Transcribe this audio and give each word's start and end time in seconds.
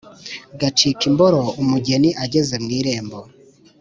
gacike 0.59 1.03
imboro 1.09 1.39
umugeni 1.61 2.09
ageze 2.23 2.55
mu 2.63 2.69
irembo• 2.79 3.19